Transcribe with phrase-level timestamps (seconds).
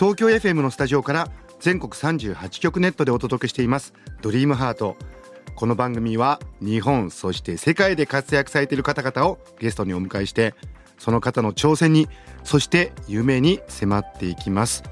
[0.00, 1.28] 東京 FM のスタジオから
[1.60, 3.92] 全国38局ネットでお届けしています。
[4.22, 4.96] ドリームハート。
[5.54, 10.54] この番組は日本そして世界で活躍されている方々をゲストにお迎えして
[10.96, 12.08] その方の挑戦に
[12.44, 14.84] そして夢に迫っていきます。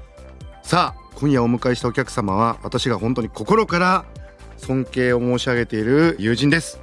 [0.61, 4.05] さあ今夜お迎えしたお客様は私が本当に心から
[4.57, 6.79] 尊敬を申し上げている友人です。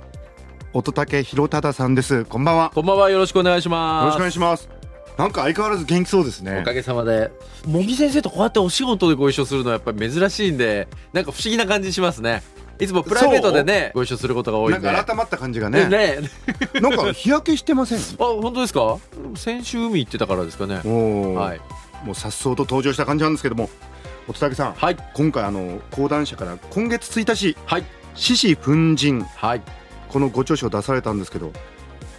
[0.72, 2.24] 乙武弘忠さんです。
[2.24, 2.72] こんばんは。
[2.74, 3.08] こんばんは。
[3.08, 4.02] よろしくお願いします。
[4.02, 4.75] よろしくお願いします
[5.18, 6.58] なんか相変わらず元気そうですね。
[6.60, 7.30] おかげさまで。
[7.66, 12.42] 茂木先生とこうやってお仕事でご一緒するのはやっぱり珍しいんでなんか不思議な感じしますね。
[12.78, 15.86] いつもプライベートでねご一緒することが多いなんんでか改まった感じがね。
[15.88, 16.18] ね。
[16.82, 17.98] なんか日焼けしてません？
[18.20, 18.98] あ本当ですか？
[19.36, 20.74] 先週海行ってたからですかね。
[20.76, 22.04] はい。
[22.04, 23.70] もう颯爽と登場した感じなんですけども
[24.28, 24.74] 乙武さん。
[24.74, 24.96] はい。
[25.14, 27.84] 今回あの講談社から今月1日はい。
[28.14, 29.62] 獅子奮陣はい。
[30.10, 31.52] このご著書を出されたんですけど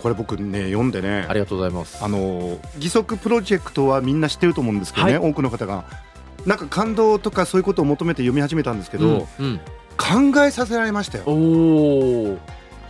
[0.01, 2.03] これ僕ね読んでねありがとうございます。
[2.03, 5.29] あの義足プロジェクトはみんな知ってると思うんですけどね、はい。
[5.29, 5.85] 多くの方が。
[6.45, 9.59] なんか感動とかそういうことを求めて読み始めたんですけど、うんうん。
[9.97, 11.23] 考えさせられましたよ。
[11.27, 12.37] おお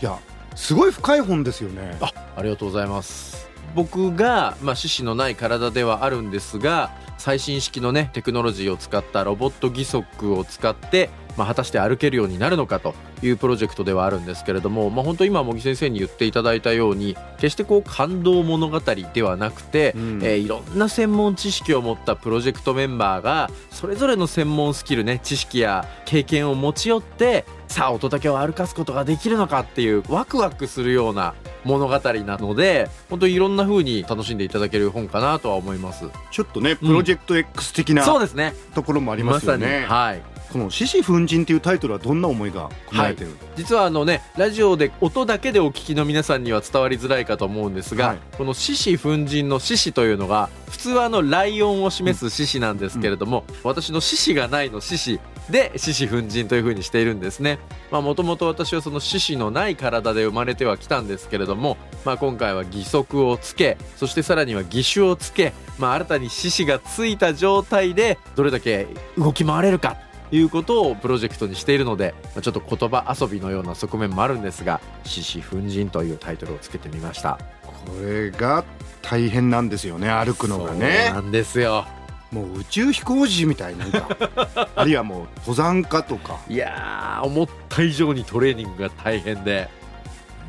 [0.02, 0.20] いや
[0.56, 1.98] すごい深い本ですよね。
[2.02, 3.50] あありがとうございます。
[3.74, 18.80] 僕が、まあ、獅子のない体ではあるんですが最新式のねテクノロジーを使ったロボット義足を使って、まあ、果たして歩けるようになるのかというプロジェクトではあるんですけれども、まあ、本当今茂木先生に言っていただいたように決してこう感動物語
[19.14, 36.06] ではなくて、うんえーいろんな専門知識を持ったプロジェクトメンバーがそれぞれの専門スキルね知識や経験を持ち寄ってさあ乙武を歩かすことができるのかっていうワクワクするような物語なので本当にいろんな風に楽しんでいただける本かなとは思います。
[36.32, 38.54] ちょっとねプロジェクト X 的なそうですね。
[38.74, 40.22] ところもありますよね、まはい。
[40.52, 48.18] この獅子奮陣っていうタイトルはどんな思いが込められてる、実はあのねラジオで音だけでお聞きの皆さんには伝わりづらいかと思うんですが、はい。
[48.38, 55.20] この獅子奮陣の獅子というのが普通はあのライオンを示す獅子なんですけれども、私の獅子がないの獅子
[55.50, 57.60] で獅子奮陣というふうにしているんですね。
[57.92, 68.88] まあもともと私はその獅子のない体で生まれてはきたんですけれども、まあ今回は義足をつけ、そしてさらには義手をつけ、まあ新たに獅子がついた状態でどれだけ
[69.18, 69.98] 動き回れるか
[70.32, 77.40] いうことをプロジェクトにしているのでまあちょっと言葉遊びのような側面もあるんですが「獅子奮陣」というタイトルをつけてみました。
[77.64, 78.66] これが
[79.02, 81.86] 大変なんですよね歩くのがそうねなんですよ。
[82.32, 84.10] もう宇宙飛行士みたいなんか。
[84.76, 86.40] あるいはもう登山家とか。
[86.50, 89.70] いやー思った以上にトレーニングが大変で。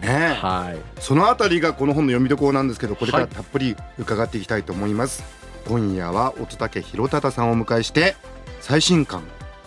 [0.03, 0.37] ね。
[0.41, 1.01] はい。
[1.01, 3.33] そのあたりがこの本の読みどころなんですけどこれからはい。
[3.33, 5.23] たっぷり伺っていきたいと思います、
[5.69, 8.17] 今夜は乙武弘忠さんをお迎えして
[8.61, 9.23] 最新刊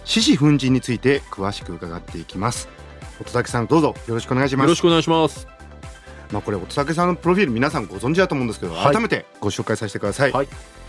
[0.06, 2.68] 獅子奮陣について詳しく伺っていきます。
[3.20, 3.96] 乙武さんどうぞ。
[4.08, 4.66] よろしくお願いします。
[4.66, 5.48] よろしくお願いします。
[6.32, 8.94] まあこれ乙武さんのプロフィール皆さんご存知だと思うんですけど、はい。
[8.94, 10.48] 改めてご紹介させてください、はい。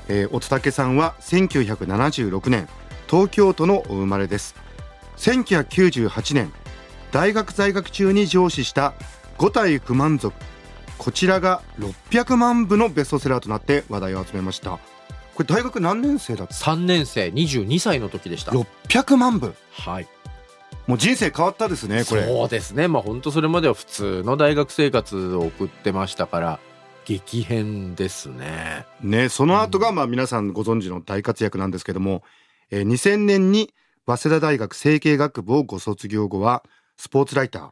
[0.09, 2.69] えー乙武さんは1976年
[3.09, 4.55] 東京都のお生まれです。
[5.17, 6.53] 1998年
[7.13, 8.95] 大学在学中に上司した
[9.37, 10.33] 五体不満足
[10.99, 14.79] こちらが600万部のベストセラーとなって話題を集めました
[15.35, 18.53] これ大学何年生だった？3年生22歳の時でした。
[18.53, 19.55] 600万部。
[19.73, 20.09] はい。
[20.87, 22.27] もう人生変わったですねこれ。
[22.27, 22.89] そうですね。
[22.89, 26.61] まあ本当それまでは普通の大学生活を送ってましたから
[27.05, 28.85] 激変ですね。
[29.01, 32.23] ね、その後がまあ皆さんご存知の大活躍なんですけども、
[32.71, 33.73] えー2000年に
[34.07, 36.65] 早稲田大学成形学部をご卒業後は
[36.97, 37.71] スポーツライター、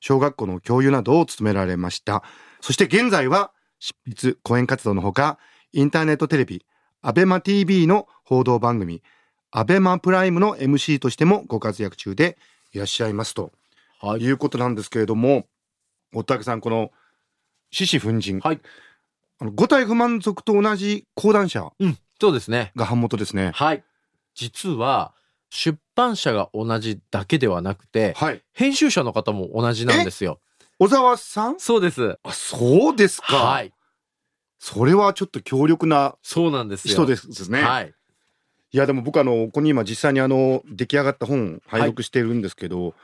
[0.00, 2.22] 小学校の教諭などを務められました。
[2.60, 5.38] そして現在は執筆、講演活動のほか、
[5.72, 6.64] インターネットテレビ、
[7.06, 9.00] アベマ TV の報道番組、
[9.52, 12.36] アベマプライムの MC としてもご活躍中で
[12.72, 13.52] いらっしゃいますと。
[14.00, 14.22] はい。
[14.22, 15.46] いうことなんですけれども、
[16.12, 16.90] おたけさん、この
[17.70, 18.60] 獅子奮陣、はい。
[19.38, 22.72] あの五体不満足と同じ講談社うんそうですね。
[22.74, 23.52] が版元ですね。
[23.54, 23.84] はい。
[24.34, 25.14] 実は
[25.48, 28.42] 出版社が同じだけではなくてはい。
[28.52, 30.40] 編集者の方も同じなんですよ。
[30.80, 31.60] 小沢さん？
[31.60, 32.18] そうです。
[32.24, 33.36] あ、そうですか。
[33.36, 33.72] はい
[34.58, 37.62] それはちょっと強力なそうなんですですね。
[37.62, 37.94] はい。
[38.72, 42.94] いや、でも僕あの、ここに今実際にあの、出来上がった本、拝読してるんですけど、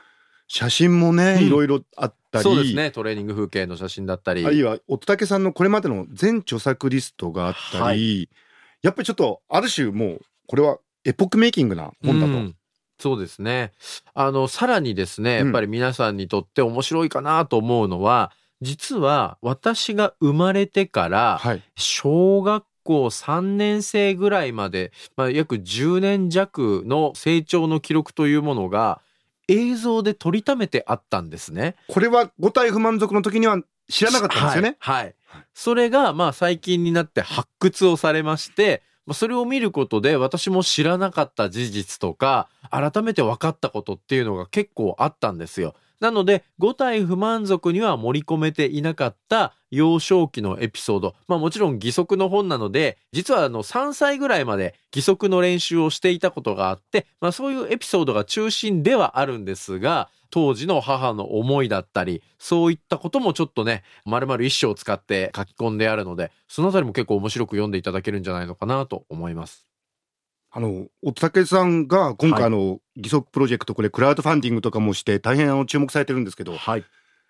[0.47, 1.47] 写真もね、うん。
[1.47, 2.91] いろいろあったり、そうですね。
[2.91, 4.45] トレーニング風景の写真だったり。
[4.45, 8.39] あるいは、乙武さんのこれまでの全著作リストがあったり、は
[8.81, 12.33] やっぱりちょっと、ある種もう、これはエポックメイキングな本だと。
[12.33, 12.55] うん。
[12.99, 13.71] そうですね。
[14.13, 18.31] あの、さらにですね、やっぱり皆さんにとって面白いかなと思うのは、
[18.63, 21.61] 実は私が生まれてから、はい。
[21.75, 29.01] 小学校3年生ぐらいまで、まあ、約10年弱の成長の記録というものが
[29.47, 31.75] 映像で撮りためてあったんですね。
[31.87, 34.77] これは五体不満足の時には知らなかったんですよね？
[34.79, 35.03] はい。
[35.03, 35.15] はい
[35.53, 45.73] それが、まあ最近になって発掘をされまして、まあそれを見ることで私も知らなかった事実とか、改めて分かったことっていうのが結構あったんですよ。
[46.03, 51.15] なので、五体不満足には盛り込めていなかった幼少期のエピソード。
[51.29, 69.72] まあもちろん義足の本なので、実はあの3歳ぐらいまで義足の練習をしていたことがあって、まあそういうエピソードが中心ではあるんですが、当時の母の思いだったり、そういったこともちょっとね、丸々一章を使って書き込んであるので、そのあたりも結構面白く読んでいただけるんじゃないのかなと思います。
[70.55, 76.85] あの、乙武さんが今はい回あの、義足プロジェクトこれクラウドファンディングとかもして大変あの注目されてるんですけど、はい。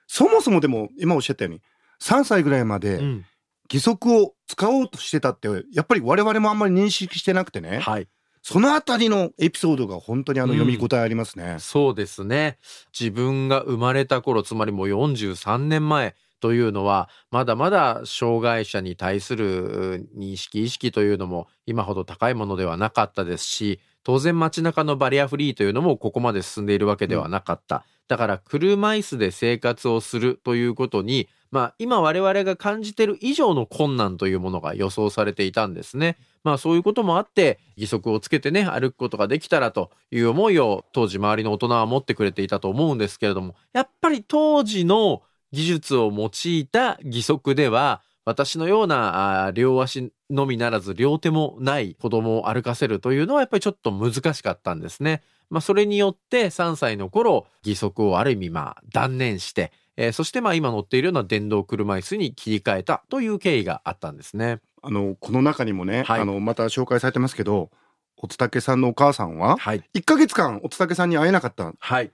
[0.07, 1.61] そもそもでも今おっしゃったように
[2.01, 3.25] 3歳ぐらいまでうん。
[3.71, 8.07] 義足を使おうとしてたってやっぱり我々もあんまり認識してなくてね、はい。
[8.41, 11.55] そのあたりのエピソードが本当にあのうん読み応えありますね。
[11.59, 12.57] そうですね。
[12.97, 16.13] 自分が生まれた頃、つまりもう43年前
[16.43, 27.85] というのは、まだまだ障害者に対する認識、意識というのも今ほど高いものではなかったですし、当然街中のバリアフリーというのもここまで進んでいるわけではなかった。
[28.09, 36.17] だから車椅子で生活をするということに、まあ今我々が感じている以上の困難というものが予想されていたんですね。
[36.43, 45.21] まあそういうこともあって義足をつけてね歩くことができたらという思いを当時周りの大人は持ってくれていたと思うんですけれどもやっぱり当時の
[45.53, 55.21] 技術を用いた義足では私のような両足のみならず両手もない子供を歩かせるというのはやっぱりちょっと難しかったんですね。
[55.49, 64.59] まあそれによって3歳の頃義足をある意味まあ断念して、えーそしてまあ今乗っているような電動車椅子に切り替えたという経緯があったんですね。
[64.81, 67.69] あの、この中にもね、はいあの、また紹介されてますけど、
[68.17, 69.83] 乙武さんのお母さんは、はい。
[69.93, 72.11] 1ヶ月間乙武さんに会えなかったはい。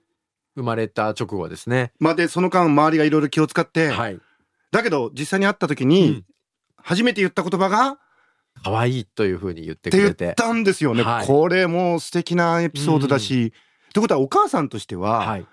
[0.59, 1.91] 生まれた直後ですね。
[1.99, 4.19] まで、その間周りがいろいろ気を使って、はい。
[4.71, 6.25] だけど実際に会った時うにん、
[6.77, 7.97] 初めて言った言葉が、
[8.63, 10.35] 可愛いというふうに言ってって言っくれて。
[10.35, 11.03] たんですよね。
[11.03, 13.53] はいこれもう素敵なエピソードだし、
[13.89, 15.45] ってことはお母さんとしては、はい。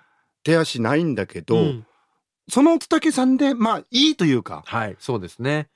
[0.42, 1.86] 手足ないんだけど、うん
[2.48, 4.96] その乙武さんで、まあいいというか、はい。
[5.00, 5.68] そうですね。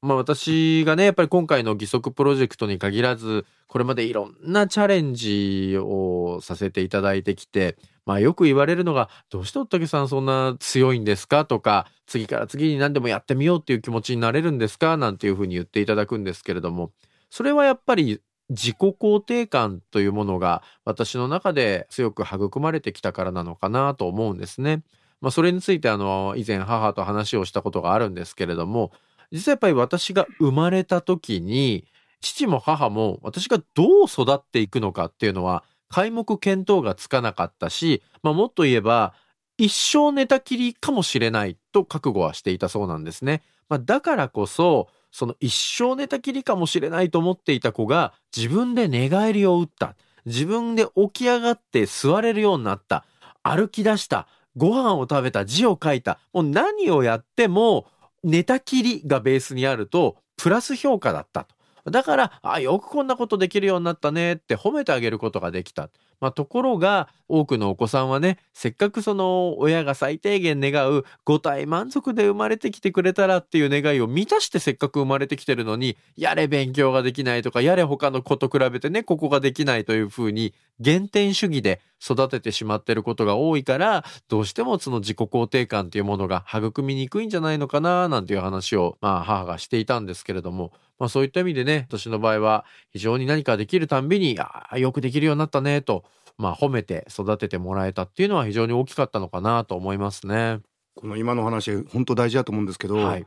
[0.00, 7.76] まあ私がね、やっぱり今回の義足プロジェクトに限らず、これまでいろんなチャレンジをさせていただいてきて、
[8.06, 11.44] まあよく言われるのが、どうして乙武さんそんな強いんですか？
[11.44, 14.96] とか、次から次に何でもやってみようっていう気持ちになれるんですか？
[14.96, 16.92] なんていうふうに言っていただくんですけれども、
[17.28, 24.82] それはやっぱり自己肯定感というものが私の中で強く育まれてきたからなのかなと思うんですね。
[25.20, 28.92] まあそれについてあの以前母と話をしたことがあるんですけれども、
[29.32, 31.88] 実はやっぱり私が生まれた時に
[32.20, 39.14] 父も母も私がどう育っていくのかっていうのは皆目見当がつかなかったし、まあ、もっと言えば
[39.58, 43.42] 一生寝たきりかもしれないと覚悟はしていたそうなんですね。
[43.68, 53.04] まあ、だからこそその一生寝たきりかもしれないと思っていた子が自分で寝返りを打った自分で起き上がって座れるようになった
[53.42, 57.86] 歩き出したご飯を食べた字を書いたもう何をやっても
[58.24, 61.55] 寝たきりがベースにあるとプラス評価だったと。
[61.90, 65.88] だから、あ、よくこんなことできるようになったねって褒めてあげることができた。
[66.20, 96.04] まあ、ところが、多くのお子さんはね、せっかくその親が最低限願う五体満足で生まれてきてくれたらっていう願いを満たしてせっかく生まれてきてるのに、やれ勉強ができないとか、やれ他の子と比べてね、ここができないというふうに、減点主義で育ててしまってることが多いから、どうしてもその自己肯定感っていうものが育みにくいんじゃないのかな、なんていう話を、まあ母がしていたんですけれども、まあそういった意味でね、私の場合は非常に何かできるたんびに、ああ、よくできるようになったね、と、
[96.38, 100.60] まあ褒めて育ててもらえたっていうのは非常に大きかったのかなと思いますね。
[100.94, 103.26] この今の話本当大事だと思うんですけど、はい。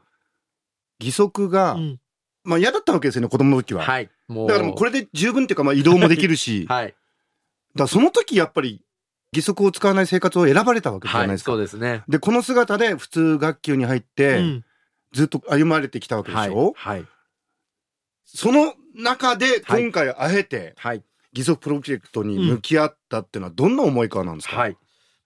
[1.00, 2.00] 義足が、うん
[2.46, 4.10] まあ嫌だったわけですよね子供の時は、はい。
[4.28, 4.48] もう。
[4.48, 6.96] だからもうこれで十分っていうかまあ移動もできるし、 はい。
[7.76, 8.82] らその時やっぱり
[9.34, 11.28] 義足を使わない生活を選ばれたわけじゃはい。
[11.28, 12.04] ないですか、そうですね。
[12.08, 14.66] でこの姿で普通学級に入って、うん
[15.12, 16.74] ずっと歩まれてきたわけではいしょ、。
[16.76, 17.06] はい。
[18.36, 21.04] その中ではい今回あえてはい。
[21.34, 24.78] 義足プロジェクトに向き合ったっていうのはどんな思いからなんですか、はい。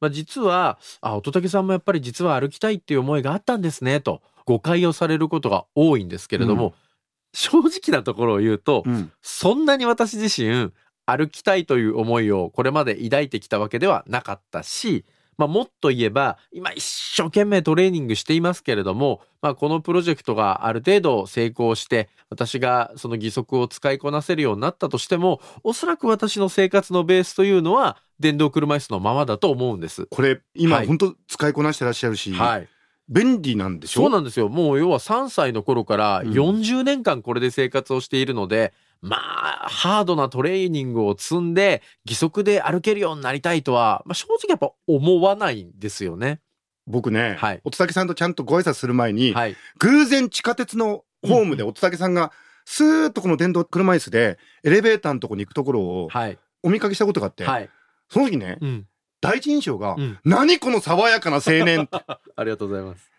[0.01, 4.21] まあ、実は、あ、乙武さんもやっぱり実は歩きたいっていう思いがあったんですね、と。
[4.45, 6.73] 誤解をされることが多いんですけれども、うん。
[7.33, 9.11] 正直なところを言うと、うん。
[9.21, 10.73] そんなに私自身、
[11.05, 15.05] 歩きたいという思いをこれまで抱いてきたわけではなかったし、
[15.37, 30.07] まあ、もっと言えば、今一生懸命トレーニングしていますけれども、まあ、このプロジェクトがある程度成功して、私がその義足を使いこなせるようになったとしても、おそらく私の生活のベースというのは、電動車椅子のままだと思うんです。
[30.07, 32.67] これ、今、はい、本当使いこなしてらっしゃるし、はい。
[33.09, 34.03] 便利なんでしょ？
[34.03, 34.47] そうなんですよ。
[34.47, 38.73] もう要は3歳の頃から40年間これで生活をしているので、
[39.03, 46.39] まあ、ハードなトレーニングを積んで、義足で歩けるようになりたいとは、まあ、正直やっぱ思わないんですよね。
[46.87, 52.31] 僕ね、はい、おつたけさんとちゃんとご挨拶する前に、はい、偶然地下鉄のホームでおつたけさんが、
[52.63, 56.09] スーッとこの電動車椅子で、エレベーターのとこに行くところを、
[56.63, 57.69] お見かけしたことがあって、はい、
[58.07, 58.87] その時ね、うん、
[59.19, 63.11] 第一印象が、うん、何この爽やかな青年 ありがとうございます。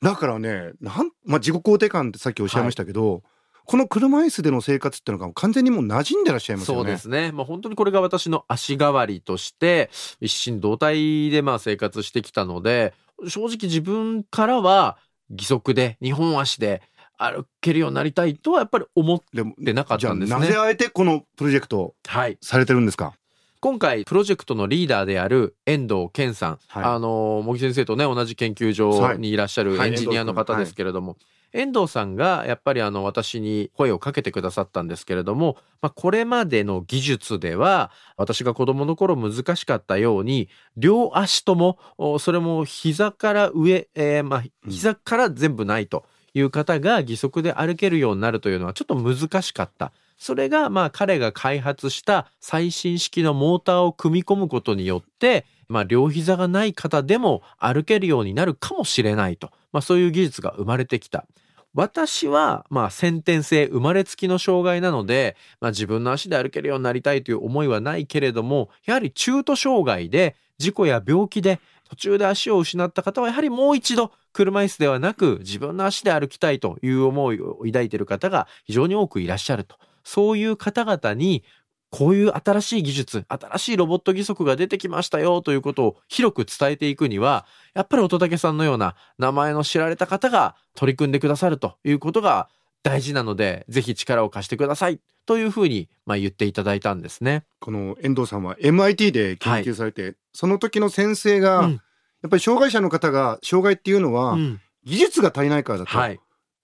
[0.00, 3.22] だからね、なん、まあ、自己肯定感ってさっきおっしゃいましたけど、はい
[3.68, 6.80] この車椅子での生活っていうのが完全にもう馴染んでらっしゃいますよね。
[6.80, 7.32] そうですね。
[7.32, 9.90] まあ本当にこれが私の足代わりとして
[10.22, 12.94] 一心同体でまあ生活してきたので、
[13.28, 14.96] 正直自分からは
[15.28, 16.80] 義足で日本足で
[17.18, 20.40] 歩けるようになりたいとはやっぱり思ってなかったんですね。
[20.40, 22.38] なぜあえてこのプロジェクトはい。
[22.40, 23.12] されてるんですか、
[23.60, 41.78] 今回プロジェクトのリーダーである遠藤健さん、はい、あの茂木先生とね同じ研究所にいらっしゃるエンジニアの方ですけれども、はいはい遠藤さんがやっぱりあの私に声をかけてくださったんですけれども、まあ、これまでの技術では私が子供の頃難しかったように両足とも
[42.18, 49.92] それも膝から上、えー、まあ膝から全部ないという方が義足で歩けるようになるというのはちょっと難しかった。
[50.18, 59.50] それがまあ彼が開発した最新式のモーターを組み込むことによってまあ両膝がない方でも歩けるようになるかもしれないと。
[59.72, 61.26] まあそういう技術が生まれてきた。
[61.74, 79.76] 私は、まあ、先天性生まれつきの障害なので、まあ、自分の足で歩けるようになりたいという思いはないけれども、やはり中途障害で、事故や病気で途中で足を失った方は、やはりもう一度、車椅子ではなく、自分の足で歩きたいという思いを抱いている方が非常に多くいらっしゃると。
[80.04, 81.44] そういう方々に、
[81.90, 92.48] こういう新しい技術、新しいロボット義足が出てきましたよということを広く伝えていくには、やっぱり乙武さんのような名前の知られた方が取り組んでくださるということが
[92.82, 97.44] 大事なので、ぜひ力を貸してくださいというふうにまあ言っていただいたんですね。
[97.60, 101.78] この遠藤さんは MIT で研究されて、はい、その時の先生が、うん、や
[102.26, 104.36] っぱり障害者の方が障害っていうのは、
[104.84, 105.98] 技術が足りないからだと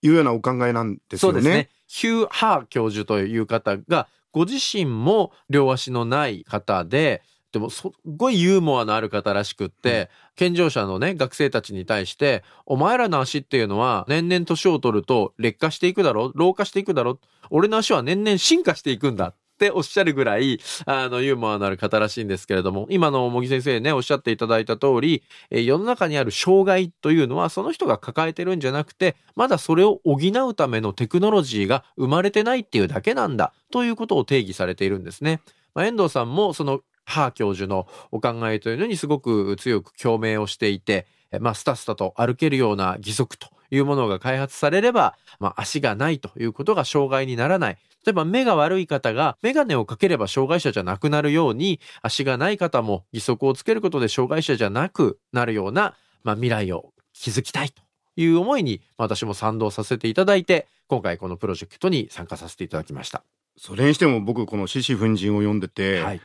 [0.03, 1.41] いうようなお考えなんですよね。
[1.41, 1.71] そうですね。
[1.87, 7.23] ヒュー・ハー教授という方がご自身も両足のない方で、
[7.53, 35.41] でもすっごいユーモアのある方らしくって、うん、健常者のね、学生たちに対して、お前らの足っていうのは年々年を取ると劣化していくだろ老化していくだろ俺の足は年々進化していくんだっっておっしゃるぐらい、あの、ユーモアのある方らしいんですけれども、今の茂木先生ね、おっしゃっていただいた通り、え世の中にある障害というのは、その人が抱えてるんじゃなくて、まだそれを補うためのテクノロジーが生まれてないっていうだけなんだ、ということを定義されているんですね。
[35.75, 41.07] まあ、遠藤さんも、その、ハー教授のお考えというのにすごく強く共鳴をしていて、
[41.39, 47.79] まあ、スタスタと歩けるような義足というものが開発されれば、まあ、足がないということが障害にならない。
[48.05, 57.83] 例えば目が悪い方がメガネをかければ障害者じゃなくなるように、足がない方も義足をつけることで障害者じゃなくなるような、まあ、未来を築きたいと
[58.17, 63.23] いう思いに私も賛同させていただいて、今回このプロジェクトに参加させていただきました。
[63.57, 66.21] それにしても僕この獅子奮陣を読んでて、はい、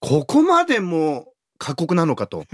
[0.00, 2.44] ここまでも過酷なのかと。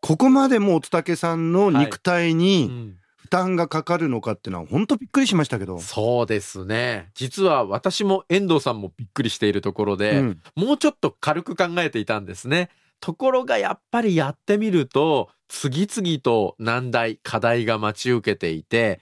[0.00, 5.80] ここまでも乙武さんの肉体に、負担がかかるのかっていうのは本当びっくりしましたけど。
[5.80, 7.10] そうですね。
[7.14, 12.70] 実は私も遠藤さんもびっくりしているところで、うん、もうちょっと軽く考えていたんですね。
[13.00, 19.00] ところがやっぱりやってみると次々と難題課題が待ち受けていて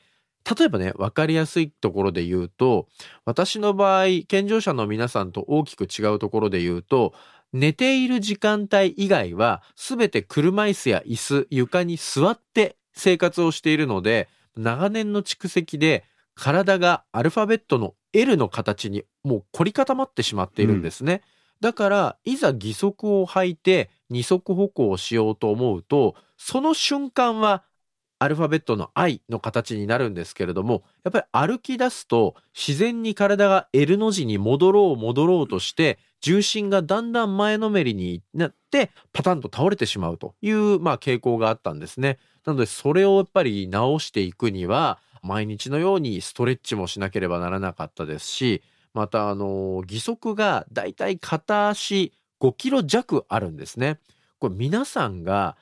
[0.59, 2.87] 例えばね、わかりやすいところで言うと、
[3.25, 7.15] 私の場合、健常者の皆さんと大きく違うところで言うと、
[7.55, 16.03] 寝ている時間帯以外は、すべて車椅子や椅子、床に座って生活をしているので、長年の蓄積で
[16.35, 21.13] 体がアルファベットの L の形にもう凝り固まってしまっているんですね。
[21.13, 21.21] うん、
[21.61, 27.63] だから、いざ義足を履いて二足歩行をしようと思うと、その瞬間は
[28.19, 42.19] アルファベットの I の形になるんですけれども、やっぱり歩き出すと自然に体が L の字に戻ろう戻ろうとして、重心がだんだん前のめりになってパタンと倒れてしまうという、まあ、傾向があったんですね。
[42.47, 48.63] なのでそれをやっぱり直していくには毎日のようにストレッチもしなければならなかったですし
[48.95, 54.01] またあの義足がだいたい片足5キロ弱あるんですね。
[54.39, 55.59] これ皆さんが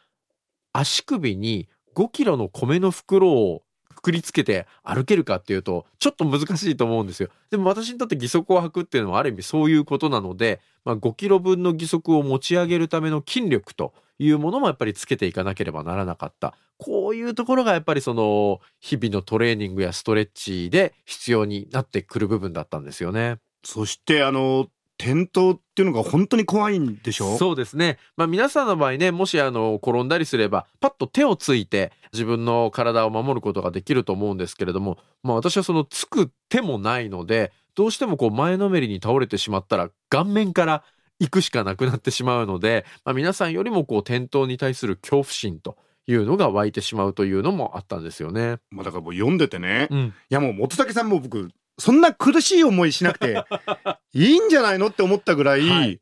[0.73, 3.65] 足首に5キロの米の袋を
[4.03, 7.31] くりつけて歩けるかっていうとちょっと難しいと思うんですよ。
[7.51, 16.55] でも私にとって義足を履くっていうのはある意味そういうことなので、まあ、5キロ分の義足を持ち上げるための筋力というものもやっぱりつけていかなければならなかった。
[16.79, 23.39] こういうところがやっぱりその日々のトレーニングやストレッチで必要になってくる部分だったんですよね。
[23.65, 24.67] そしてあの
[25.03, 27.37] 転倒っていうのが本当に怖いんでしょ？
[27.37, 27.99] そうですね。
[28.17, 40.85] まあ皆さんの場合ね、もしあの転んだりすれば、パッと手をついて自分の体を守ることができると思うんですけれども、まあ私はそのつく手もないので、どうしてもこう前のめりに倒れてしまったら顔面から
[41.19, 48.59] 行くしかなくなってしまうので、まあ、皆さんよりもこう転倒に対する恐怖心というのが湧いてしまうというのもあったんですよね。
[48.71, 51.49] まあだからもう読んでてね、うん、いやもう元武さんも僕
[51.79, 53.45] そんな苦しい思いしなくて
[54.13, 56.01] いいんじゃないのって思ったぐらい、はい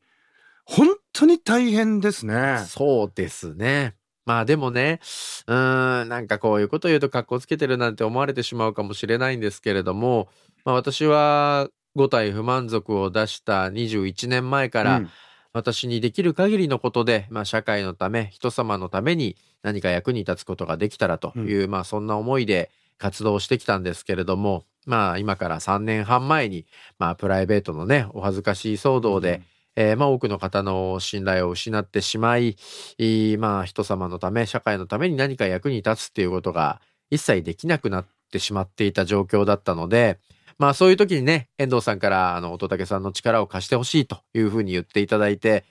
[0.63, 2.63] 本当に大変ですね。
[2.67, 3.95] そうですね。
[4.25, 4.99] まあでもね、
[5.47, 10.29] うーん、なんかこういうこと言うと格好つけてるなんて思われてしまうかもしれないんですけれども、
[10.63, 15.09] まあ私は5体不満足を出した21年前から、うん
[15.53, 26.67] 私にできる限りのことで、まあ社会のため、人様のために何か役に立つことができたらという、まあそんな思いで活動してきたんですけれども、まあ今から3年半前に、
[26.99, 29.41] まあプライベートのね、お恥ずかしい騒動で、
[29.75, 32.55] えーまあ多くの方の信頼を失ってしまい、
[33.39, 36.79] まあ人様のため、社会のために何か役に立つっていうことが
[37.09, 40.19] 一切できなくなってしまっていた状況だったので、
[40.59, 45.63] まあそういう時にね、遠藤さんからあの乙武さんの力を貸してほしいというふうに言っていただいて、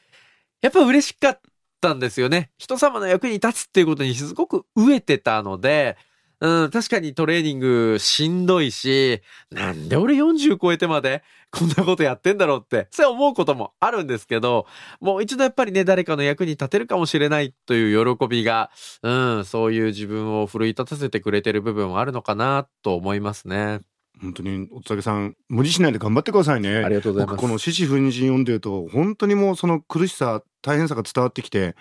[0.63, 1.41] やっぱ嬉しかっ
[1.81, 2.51] たんですよね。
[2.59, 5.97] 人様の役に立つっていうことにすごく飢えてたので、
[6.41, 9.21] うん、確かにトレーニングしんどいし、
[9.51, 14.67] なんで俺40超えてまでこんなことやってんだろうって、そう思うこともあるんですけど、
[15.01, 18.71] もう一度やっぱりね、誰かの役に立てるかもしれないという喜びが、
[19.03, 23.81] うん、そういう自分を奮い立たせてくれてる部分はあるのかなと思いますね。
[24.21, 26.77] 本当に乙武さん無理しないで頑張ってくださいね。
[26.77, 27.37] ありがとうございます。
[27.37, 31.75] 僕この獅子奮陣読んでると本当にもうその苦しさ大変さが伝わってきて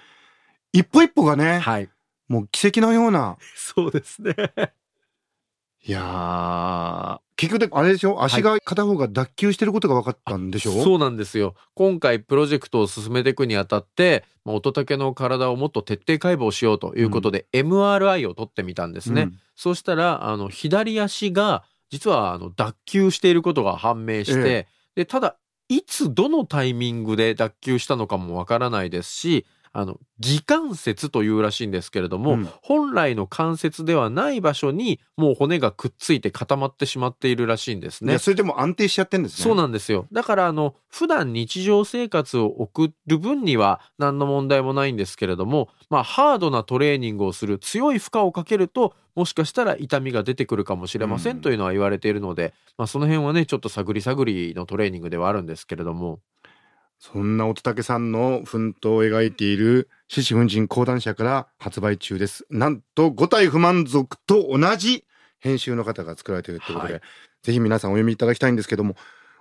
[0.71, 1.89] 一歩一歩がね、はい。
[2.29, 4.33] もう奇跡のような そうですね。
[5.85, 8.21] いやー結局であれでしょ？
[8.21, 11.55] 足が片方が脱臼してることが分かったんでしょ、そうなんですよ。
[11.73, 19.21] 今回プロジェクトを進めていくにあたって、まあ乙武の体をもっと徹底解剖しようということで、MRI を取ってみたんですね。
[19.23, 25.35] うんそうしたら、あの、左足が、実は、あの、脱臼していることが判明して、えで、ただ、
[25.67, 38.19] いつ、どのタイミングで脱臼したのかもわからないですし、あの、義関節というらしいんですけれども、うん本来の関節ではない場所に、もう骨がくっついて固まってしまっているらしいんですねいや。
[38.19, 40.07] それでも安定しちゃってんですねそうなんですよ。
[40.11, 56.19] だから、あの、普段日常生活を送る分には何の問題もないんですけれども、まあ、ハードなトレーニングをする、強い負荷をかけると、もしかしたら痛みが出てくるかもしれませうんんというのは言われているので、まあ、その辺はね、ちょっと探り探りのトレーニングではあるんですけれども、
[56.99, 65.05] そんな乙武さんの奮闘を描いている獅子奮陣講談社から発売中ですなんと五体不満足と同じ
[65.39, 67.01] 編集の方が作られているということで、はい
[67.41, 68.95] ぜひ皆さんお読みいただきたいんですけども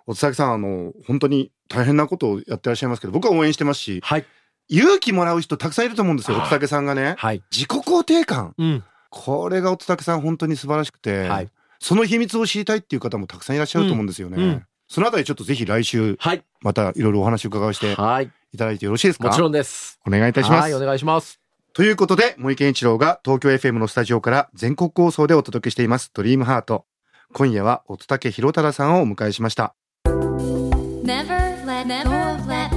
[0.06, 4.24] 乙武さんあの本当に大変なことをやってらっしゃいますけど僕は応援してますしはい。
[4.68, 7.42] 勇気もらう人たくさんいると思うんですよはい乙武さんがねはい。
[7.50, 8.84] 自己肯定感うん。
[9.10, 11.48] これが乙武さん本当に素晴らしくて、はい。
[11.80, 16.42] その秘密を知りたいっていう方もたくさんいらっしゃると思うんですよね、うんうんそのあたりちょっとぜひ来週はい。
[16.62, 18.30] またいろいろお話を伺わせてはい。
[18.52, 19.28] いただいてよろしいですか？
[19.28, 20.00] もちろんです。
[20.06, 21.38] お願いいたします、はい、お願いします。
[21.74, 26.86] ということで森健一郎が東京 FM のスタジオから全国放送でお届けしていますドリームハート
[27.32, 29.74] 今夜は乙武博忠さんをお迎えしました
[30.06, 32.70] Never let go of that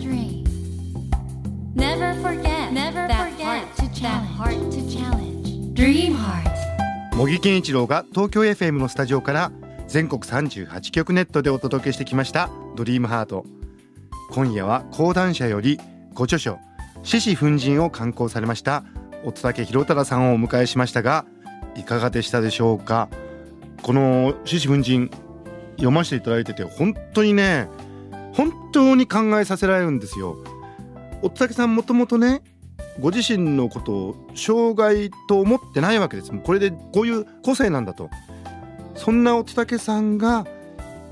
[0.00, 0.44] dream.
[1.74, 3.04] Never forget that
[4.36, 5.74] heart to challenge.
[5.74, 6.48] Dream heart.
[7.14, 9.52] 茂木健一郎が東京 FM のスタジオから
[9.88, 13.46] 全国38局ネットでお届けしてきましたドリームハート。
[14.30, 15.80] 今夜は講談社より
[16.12, 16.58] ご著書
[17.02, 18.84] 獅子奮陣を刊行されました
[19.24, 21.24] 乙武博忠さんをお迎えしましたが
[21.74, 23.08] いかがでしたでしょうか？
[23.82, 25.10] この獅子奮陣
[25.76, 27.66] 読ませていただいてて本当にね
[28.34, 30.36] 本当に考えさせられるんですよ。
[31.22, 32.42] 乙武さんもともとね
[33.00, 36.30] ご自身のことを障害と思ってないわけです。
[36.30, 38.10] これでこういう個性なんだと。
[38.98, 40.44] そんな乙武さんが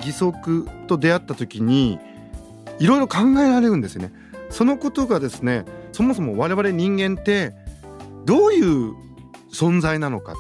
[0.01, 1.99] 義足と出会った時に
[2.79, 4.13] いろいろ考えられるんですよね。
[4.51, 7.55] そのことがですねそもそも我々人間って
[8.27, 8.95] どういう
[9.53, 10.35] 存在なのか。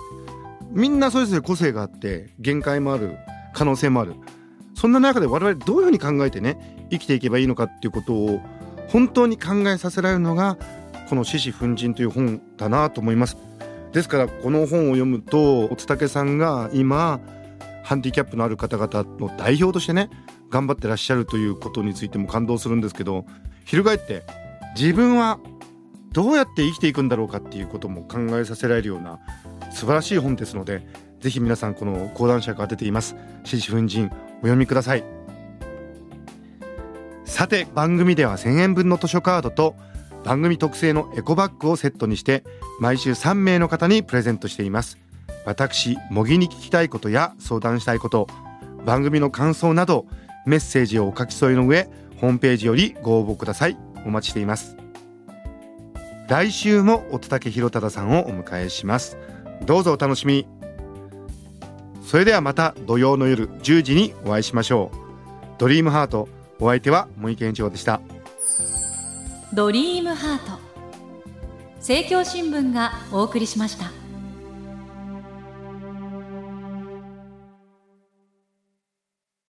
[0.72, 3.16] みんなそれぞれ個性があって限界もある
[3.54, 4.14] 可能性もある。
[4.74, 8.40] そんな中で我々どういうふうに考えてね生きていけばいいのかっていうことを
[8.88, 10.58] 本当に考えさせられるのが
[11.08, 13.36] この「獅子奮陣」という本だなと思います。
[13.92, 17.20] ですからこの本を読むとおつたけさんが今
[17.86, 20.10] ハンディキャップのある方々の代表としてね
[20.50, 23.24] 頑張ってらっしゃるということについても感動するんですけど
[23.64, 24.24] 翻って
[24.76, 25.38] 自分は
[26.10, 29.20] どうやって生きていくんだろうかっていうことも考えさせられるような
[29.70, 30.84] 素晴らしい本ですので
[31.20, 35.04] ぜひ皆さんこの講談社が出ています「獅子奮陣」お読みください。
[37.24, 39.76] さて番組では1000円分の図書カードと
[40.24, 42.42] 番組特製のエコバッグをセットにして
[42.80, 45.05] 毎週3名の方にプレゼントしています。
[45.46, 48.26] 私模擬に聞きたいことや相談したいこと
[48.84, 50.06] 番組の感想など
[50.44, 51.88] メッセージをお書き添えの上
[52.20, 53.76] ホームページよりご応募ください。
[54.06, 54.76] お待ちしています。
[56.28, 59.18] 来週も乙武弘忠さんをお迎えします。
[59.64, 60.46] どうぞお楽しみ
[62.02, 64.96] それではまた土曜の夜10時にお会いしましょう。
[65.58, 66.28] ドリームハート
[66.60, 68.00] お相手は森健一郎でした。
[69.52, 70.58] ドリームハート。
[71.78, 74.05] 政教新聞がお送りしました。